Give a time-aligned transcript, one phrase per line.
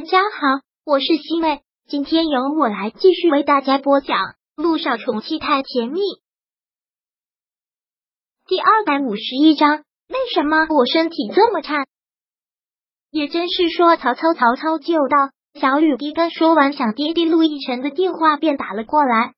[0.00, 4.16] 大家好，我是西妹，今天由我来继续为大家播讲
[4.56, 6.00] 《陆少宠妻太甜蜜》
[8.48, 9.84] 第二百五十一章。
[10.08, 11.84] 为什么我身体这么差？
[13.10, 15.16] 也真是说曹操，曹操就到。
[15.60, 19.34] 小雨滴刚说完想爹爹陆亦辰的电话，便打了过来。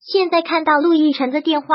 [0.00, 1.68] 现在看到陆亦辰的电话，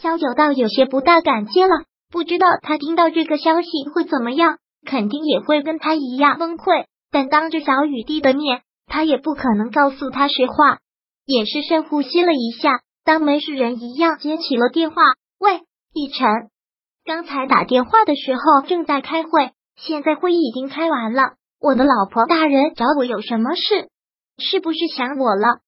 [0.00, 6.86] 萧九道有些不大敢接了，不知道他听到这个消息会怎么样，肯定也会跟他一样崩溃。
[7.10, 10.78] 但当着小雨滴的面，他也不可能告诉他实话，
[11.24, 14.96] 也是深呼吸了一下，当没事人一样接起了电话。
[15.38, 15.60] 喂，
[15.92, 16.26] 逸晨，
[17.04, 21.34] 刚才打电话的时候正在开会，现在会议已经开完了。
[21.60, 23.88] 我的老婆大人找我有什么事？
[24.38, 25.60] 是不是想我了？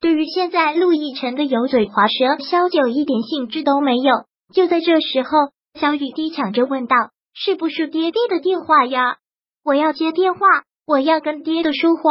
[0.00, 4.24] 对于现在陆亦辰的油嘴滑舌，萧九一点兴致都没有。
[4.52, 5.30] 就在这时候，
[5.78, 6.96] 小雨滴抢着问道
[7.32, 9.18] ：“是不是爹爹的电话呀？
[9.64, 10.40] 我要接电话。”
[10.90, 12.02] 我要跟爹的说话，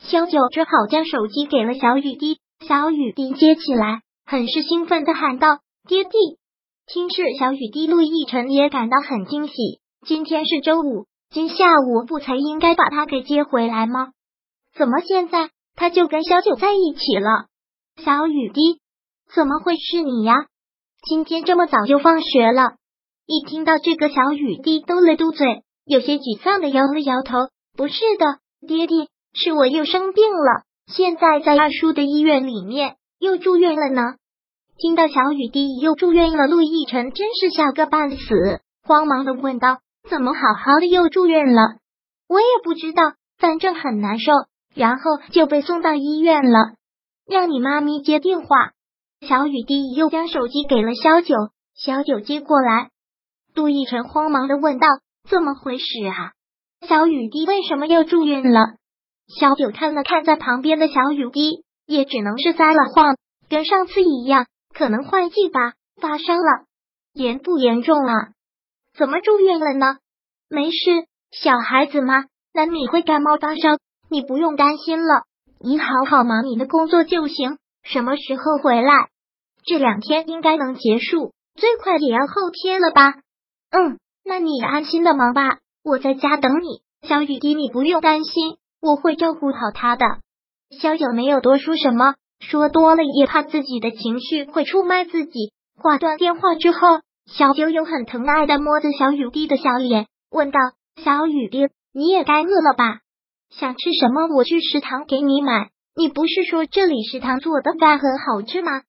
[0.00, 2.40] 萧九只好将手机给了小雨滴。
[2.66, 6.10] 小雨滴接起来，很是兴奋的喊道：“爹地！”
[6.92, 9.52] 听是小雨滴，陆亦辰也感到很惊喜。
[10.04, 14.08] 今天是周五，今下午不才应该把他给接回来吗？
[14.74, 17.46] 怎么现在他就跟小九在一起了？
[18.04, 18.80] 小雨滴，
[19.32, 20.34] 怎么会是你呀？
[21.08, 22.72] 今天这么早就放学了？
[23.26, 27.36] 一听到这个，小雨滴嘟了嘟嘴，有些沮丧的摇了摇头。
[27.80, 28.26] 不是的，
[28.68, 34.16] 爹爹，是我又生病了，现在在二叔的医院里面又住院了呢。
[34.76, 39.78] 听到小雨滴又住院了，陆亦辰真是吓个半死，慌忙的问道
[40.10, 41.78] ：“怎么好好的又住院了？”
[42.28, 44.30] 我也不知道，反正很难受，
[44.74, 46.74] 然后就被送到医院了。
[47.26, 48.72] 让你妈咪接电话。
[49.26, 51.34] 小雨滴又将手机给了小九，
[51.74, 52.90] 小九接过来，
[53.54, 54.86] 陆亦辰慌忙的问道
[55.30, 56.32] ：“怎么回事啊？”
[56.86, 58.60] 小雨滴为什么又住院了？
[59.28, 63.16] 小九看了看在旁边的小雨滴，也只能是撒了谎，
[63.48, 66.64] 跟上次一样，可能换季吧，发烧了，
[67.12, 68.30] 严不严重啊？
[68.96, 69.98] 怎么住院了呢？
[70.48, 75.24] 没事，小孩子嘛，难免会感冒发烧，你不用担心了。
[75.60, 77.58] 你好好忙你的工作就行。
[77.82, 79.08] 什么时候回来？
[79.64, 83.14] 这两天应该能结束，最快也要后天了吧？
[83.70, 85.58] 嗯，那你安心的忙吧。
[85.82, 90.04] 我在家等你，小雨滴，你不用担心，我会照顾好他的。
[90.78, 95.52] 小九没有多说什么，说多了也怕自己的情绪会出卖自己。
[95.80, 96.78] 挂断电话之后，
[97.24, 100.60] 小九又很疼爱的摸着小雨滴的小脸，问道
[101.02, 103.00] ：“小雨滴，你也该饿了吧？
[103.48, 105.70] 想吃什么，我去食堂给你买。
[105.96, 108.82] 你不是说这里食堂做的饭很好吃吗？”“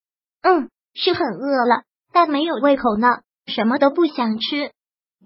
[0.44, 3.08] 嗯，是很饿了，但没有胃口呢，
[3.48, 4.72] 什么都不想吃。”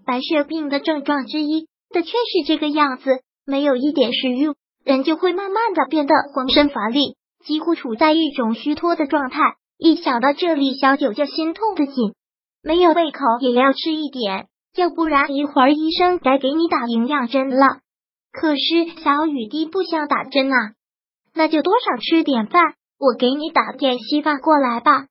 [0.06, 9.40] 白血病的症状之一的确是这个样子，没有一点食欲，人就会慢慢的变得浑身乏力，几乎处在一种虚脱的状态。
[9.78, 12.14] 一想到这里，小九就心痛的紧，
[12.64, 17.80] 没有胃口也要吃一点，要不然一会儿医生该给你打营养针了。
[18.32, 20.74] 可是小雨滴不想打针啊，
[21.34, 25.08] 那就多少吃点饭，我给你打点稀饭过来吧。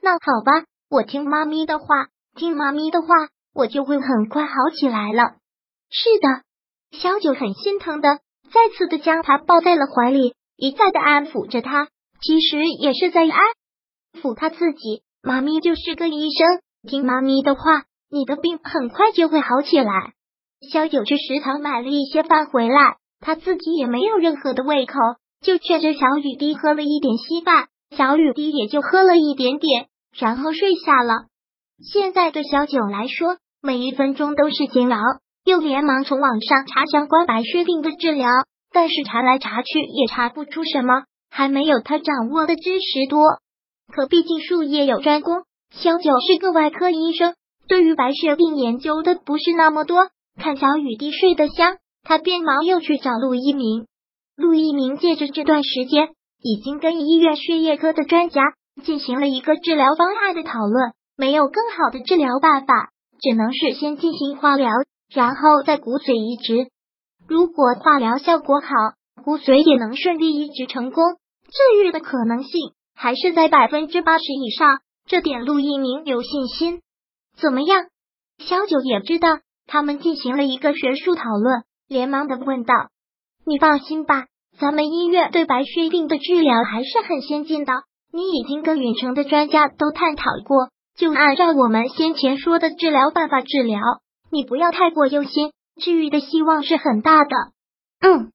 [0.00, 3.08] 那好吧，我听妈咪的话，听妈咪的话。
[3.54, 5.34] 我就会很快好起来了。
[5.90, 8.20] 是的，小九很心疼的，
[8.52, 11.88] 再次的将他抱在了怀里，一再的安抚着他，
[12.20, 13.40] 其实也是在安
[14.20, 15.02] 抚他自己。
[15.22, 20.12] 妈咪就是个医生，听妈咪的话，你的病很快就会好起来。
[20.72, 24.94] 小九去食堂买了一些饭回来，他自己也没有任何的胃口，
[25.42, 31.26] 就劝着小雨滴喝了一点稀饭，小雨滴也就喝了一点点，然后睡下了。
[31.82, 34.98] 现在对小九来说，每一分钟都是煎熬。
[35.44, 38.30] 又连忙从网上查相关白血病的治疗，
[38.72, 43.20] 但是查来查去也查不出什么，还没有他掌握的知识多。
[43.92, 45.42] 可毕竟术业有专攻，
[45.72, 47.34] 小九是个外科医生，
[47.66, 50.08] 对于白血病研究的不是那么多。
[50.40, 53.86] 看小雨滴睡得香，他便忙又去找陆一鸣。
[54.36, 56.10] 陆一鸣借着这段时间，
[56.40, 58.40] 已经跟医院血液科的专家
[58.84, 60.92] 进行了一个治疗方案的讨论。
[61.16, 64.70] 没有更好的治疗办法，只能是先进行化疗，
[65.12, 66.70] 然后再骨髓移植。
[67.28, 68.66] 如果化疗效果好，
[69.22, 71.04] 骨髓也能顺利移植成功，
[71.44, 74.80] 治愈的可能性还是在百分之八十以上。
[75.04, 76.80] 这点陆一鸣有信心。
[77.36, 77.86] 怎么样？
[78.38, 82.74] 小九也知道他们进行了一个学术讨论，连忙的问道
[83.44, 84.26] ：“你放心吧，
[84.58, 87.72] 咱们医院对白血病的治疗还是很先进的。
[88.12, 93.80] 你已经跟远程的专家都探讨过。”就按照我们先前说的治疗办法治疗，
[94.30, 97.30] 你不要太过忧心，治愈的希望是很大的。
[98.00, 98.32] 嗯，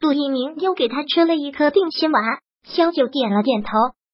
[0.00, 2.22] 杜一鸣又给他吃了一颗定心丸。
[2.66, 3.68] 萧九点了点头，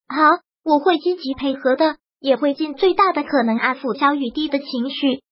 [0.09, 5.23] 好，我会积极配合的，也会尽最大的可能安抚小雨滴的情绪，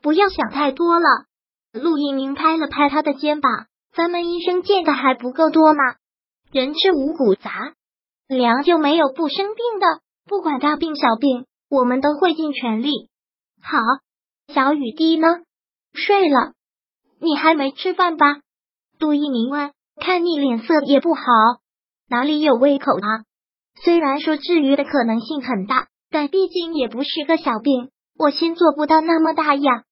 [0.00, 1.04] 不要想太多了。
[1.72, 5.80] 陆一鸣拍了拍他的肩膀，咱们医生见的还不够多吗？
[6.50, 7.74] 人吃五谷杂
[8.26, 13.08] 粮就没有不生病的，不管大病小病，我们都会尽全力。
[13.62, 13.78] 好，
[14.52, 15.26] 小雨滴呢？
[15.94, 16.52] 睡了。
[17.18, 18.40] 你还没吃饭吧？
[18.98, 19.72] 杜一鸣问。
[19.96, 21.22] 看你脸色也不好。
[22.10, 23.24] 哪里有胃口啊？
[23.82, 27.88] 虽然说治愈的可能性很大，但毕竟也不是个小病，
[28.18, 29.84] 我心做不到那么大呀。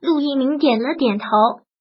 [0.00, 1.26] 陆一鸣点了点头，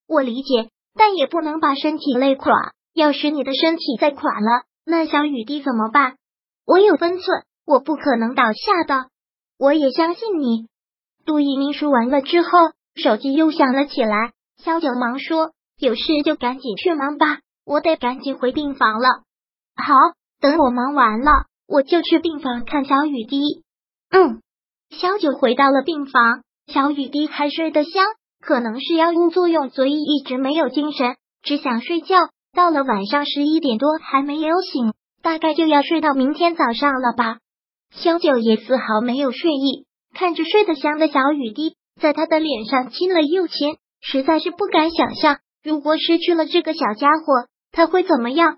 [0.05, 2.73] 我理解，但也不能把身体累垮。
[2.93, 6.17] 要是你的身体再垮了，那小雨滴怎么办？
[6.65, 9.09] 我有分寸，我不可能倒下的。
[9.57, 10.67] 我也相信你。
[11.25, 12.49] 杜一鸣说完了之后，
[12.95, 14.33] 手机又响了起来。
[14.57, 19.09] 萧九忙说：“有事就赶紧去忙吧，我得赶紧回病房了。”
[19.75, 19.95] 好，
[20.39, 21.31] 等我忙完了，
[21.67, 23.63] 我就去病房看小雨滴。
[24.09, 24.41] 嗯，
[24.89, 28.05] 小九回到了病房，小雨滴还睡得香，
[28.41, 32.15] 可能是药物作用，所以一直没有精神，只想睡觉。
[32.53, 37.39] 到了晚上十一点多还没有醒，大概就要睡到明天早上了吧。
[37.97, 48.57] 小九也丝毫没有睡意，看着睡得香的小雨滴，在他的脸上亲了又亲，实在是不敢想象，如果失去了这个小家伙，他会怎么样。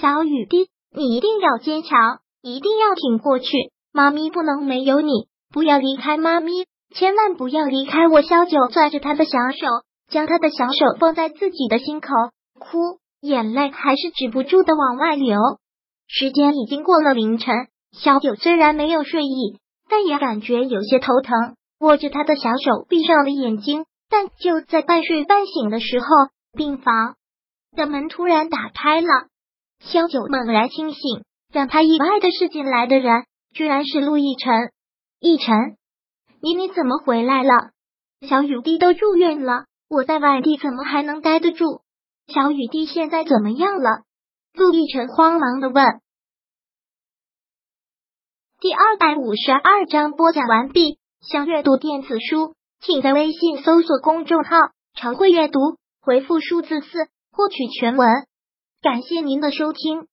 [0.00, 3.46] 小雨滴，你一定要坚强，一定要挺过去。
[3.92, 5.10] 妈咪不能没有你，
[5.52, 6.64] 不要离开妈咪，
[6.94, 8.22] 千万不要离开我。
[8.22, 9.66] 小九攥着他的小手，
[10.10, 12.08] 将他的小手放在自己的心口，
[12.58, 15.38] 哭，眼泪还是止不住的往外流。
[16.08, 17.54] 时间已经过了凌晨，
[17.92, 19.58] 小九虽然没有睡意，
[19.88, 23.84] 但也感觉有些头疼，握着他的小手，闭上了眼睛。
[24.10, 26.06] 但就在半睡半醒的时候，
[26.52, 27.16] 病房
[27.74, 29.08] 的门突然打开了。
[29.80, 33.24] 萧九猛然清醒，让他意外的是，进来的人
[33.54, 34.70] 居然是陆亦辰。
[35.18, 35.76] 亦辰，
[36.42, 37.70] 你你怎么回来了？
[38.28, 41.80] 小雨滴都住院了，我在外地怎么还能待得住？
[42.26, 44.02] 小雨滴现在怎么样了？
[44.52, 46.01] 陆亦辰慌忙的问。
[48.62, 51.00] 第二百五十二章播讲完毕。
[51.20, 54.50] 想阅读电子书，请在微信搜索公众号
[54.94, 55.58] “常会阅读”，
[56.00, 56.86] 回复数字四
[57.32, 58.08] 获取全文。
[58.80, 60.06] 感谢您的收听。